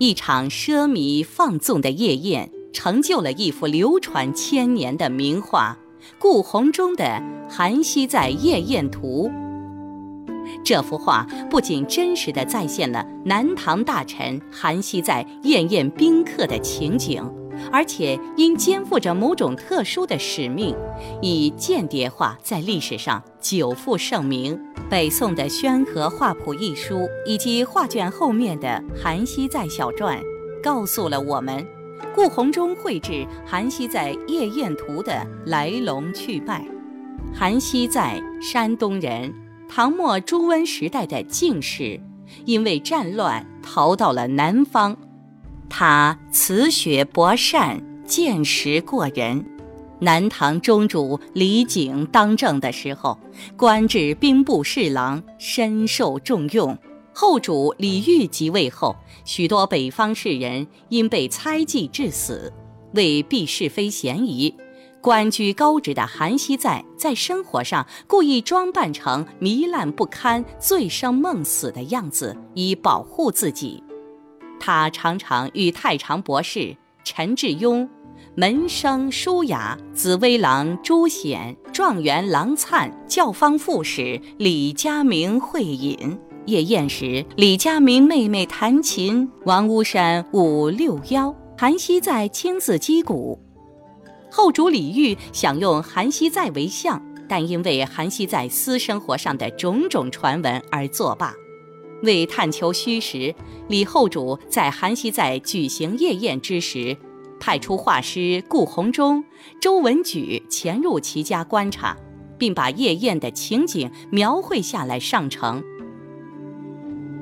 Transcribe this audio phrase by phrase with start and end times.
[0.00, 5.76] 一场奢靡放纵的夜宴，成就了一幅流传千年的名画——
[6.18, 7.04] 顾闳中的
[7.50, 9.28] 《韩熙载夜宴图》。
[10.64, 17.22] 这幅画不仅真实地再现了南唐大臣韩熙载宴宴宾客的情景。
[17.72, 20.74] 而且因肩负着某种特殊的使命，
[21.22, 24.58] 以间谍画在历史上久负盛名。
[24.88, 28.68] 北宋的《宣和画谱》一书以及画卷后面的
[29.00, 30.18] 《韩熙载小传》，
[30.62, 31.64] 告诉了我们
[32.12, 33.12] 顾闳中绘制
[33.46, 36.66] 《韩熙载夜宴图》的来龙去脉。
[37.32, 39.32] 韩熙载，山东人，
[39.68, 42.00] 唐末朱温时代的进士，
[42.44, 44.96] 因为战乱逃到了南方。
[45.70, 49.42] 他慈学博善，见识过人。
[50.00, 53.18] 南唐中主李璟当政的时候，
[53.56, 56.76] 官至兵部侍郎，深受重用。
[57.12, 62.52] 后主李煜即位后，许多北方士人因被猜忌致死。
[62.94, 64.54] 为避是非嫌疑，
[65.00, 73.82] 官居高职的韩熙载在生活上故意装扮成糜烂不堪、醉生梦死的样子，以保护自己。
[74.60, 77.88] 他常常与太常博士陈志庸、
[78.36, 86.16] 门生舒雅、紫微郎朱显、状元郎粲、教坊副使李家明会饮。
[86.46, 93.38] 夜宴时，李家明妹妹弹琴，王屋山舞六幺，韩熙载亲自击鼓。
[94.30, 101.34] 后主李煜想用韩熙载为相，但因为韩熙载私生活上的种种传闻而作罢。
[102.02, 103.34] 为探求虚实，
[103.68, 106.96] 李后主在韩熙载举行夜宴之时，
[107.38, 109.24] 派出画师顾闳中、
[109.60, 111.96] 周文举潜入其家观察，
[112.38, 115.62] 并把夜宴的情景描绘下来上呈。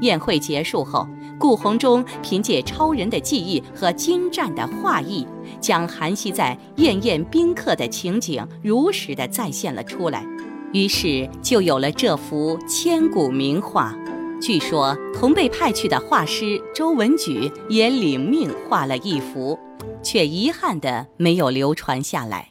[0.00, 1.06] 宴会结束后，
[1.38, 5.26] 顾闳中凭借超人的技艺和精湛的画艺，
[5.60, 10.26] 将韩熙载宴宴宾客的情景如实的再现了出来，
[10.72, 13.96] 于是就有了这幅千古名画。
[14.42, 19.56] 据说，同被派去的画师周文举也领命画了一幅，
[20.02, 22.50] 却遗憾的没有流传下来。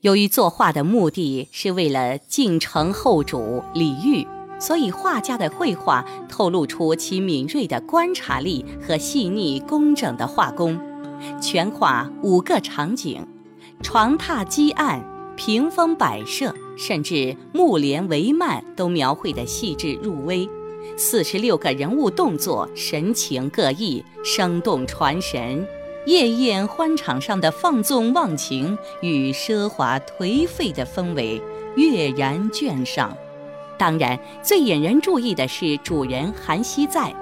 [0.00, 4.26] 由于作画的目的是为了敬承后主李煜，
[4.58, 10.76] 所以画家的绘画透露出其敏锐的观察力和细腻工整的画工。
[11.40, 13.24] 全画五个场景，
[13.80, 15.13] 床榻几案。
[15.36, 20.48] 屏风摆设，甚至木帘帷幔，都描绘得细致入微。
[20.96, 25.66] 四十六个人物动作，神情各异，生动传神。
[26.06, 31.40] 夜宴欢场上的放纵忘情与奢华颓废的氛围
[31.76, 33.16] 跃然卷上。
[33.78, 37.14] 当然，最引人注意的是主人韩熙载，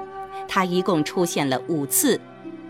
[0.48, 2.20] 他一共出现了五次，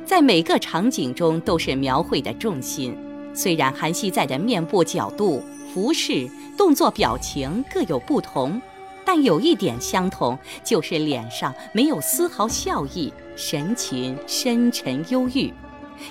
[0.05, 2.95] 在每个场景中都是描绘的重心。
[3.35, 8.61] 虽然韩熙载的面部角度、服饰、动作、表情各有不同，
[9.05, 15.53] 但有一点相同，就是脸上没有丝毫笑意，神情深沉忧郁。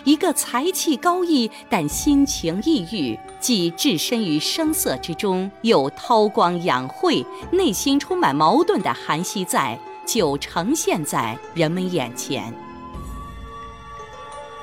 [0.04, 12.54] 一个才气高逸但心情抑郁，既置身于声色之中，又韬光养晦，内心充满矛盾的韩熙载，就呈现在人们眼前。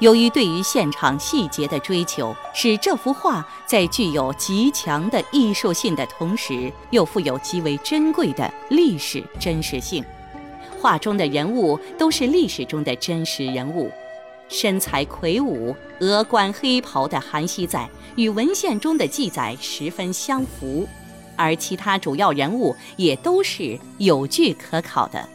[0.01, 10.05] 由于对于现场细节的追求，使这幅画在具有极强的艺术性的同时，又富有极为珍贵的历史真实性。
[10.81, 13.91] 画中的人物都是历史中的真实人物，
[14.49, 20.87] 身材魁梧、额冠黑袍的韩熙载与文献中的记载十分相符，
[21.35, 25.29] 而其他主要人物也都是有据可考的。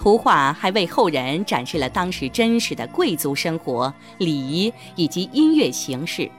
[0.00, 6.30] 图画还为后人展示了当时真实的贵族生活、礼仪以及音乐形式。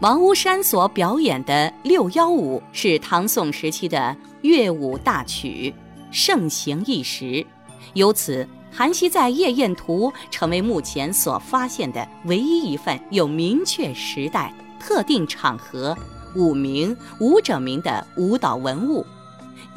[0.00, 5.74] 王屋山所表演的六幺舞是唐宋时期的乐舞大曲，
[6.10, 7.44] 盛行一时。
[7.92, 8.42] 由此，
[8.74, 14.50] 《韩熙载夜宴图》成为目前所发现的唯一一份有明确时代、
[14.80, 15.94] 特定场合、
[16.34, 19.04] 舞名、舞者名的舞蹈文物。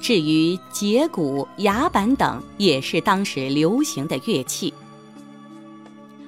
[0.01, 4.73] 至于节鼓、牙板等，也是当时流行的乐器。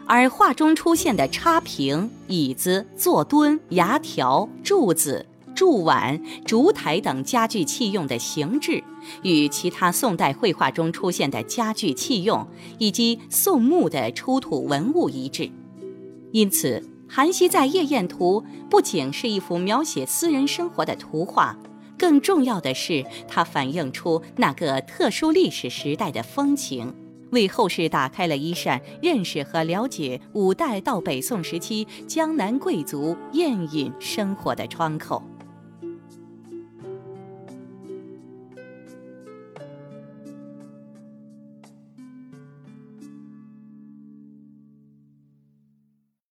[0.05, 5.25] 而画中出现的插屏、椅子、坐墩、牙条、柱子、
[5.55, 8.83] 柱碗、烛台等家具器用的形制，
[9.23, 12.45] 与其他宋代绘画中出现的家具器用
[12.77, 15.49] 以及宋墓的出土文物一致。
[16.33, 21.57] 因此，《韩熙载夜宴图》不仅是一幅描写私人生活的图画。
[22.01, 26.91] 更重要的是，它反映出那个特殊历史时代的风情，
[27.29, 35.21] 为后世打开了一扇认识和了解五代到北宋时期江南贵族宴饮生活的窗口。